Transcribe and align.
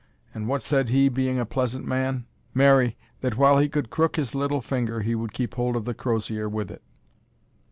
And 0.33 0.47
what 0.47 0.63
said 0.63 0.89
he, 0.89 1.09
being 1.09 1.37
a 1.37 1.45
pleasant 1.45 1.85
man? 1.85 2.25
marry, 2.55 2.97
that 3.19 3.37
while 3.37 3.59
he 3.59 3.69
could 3.69 3.91
crook 3.91 4.15
his 4.15 4.33
little 4.33 4.59
finger 4.59 5.01
he 5.01 5.13
would 5.13 5.31
keep 5.31 5.53
hold 5.53 5.75
of 5.75 5.85
the 5.85 5.93
crosier 5.93 6.49
with 6.49 6.71
it." 6.71 6.81